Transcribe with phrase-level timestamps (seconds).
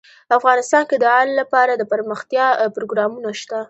[0.39, 3.57] افغانستان کې د لعل لپاره دپرمختیا پروګرامونه شته.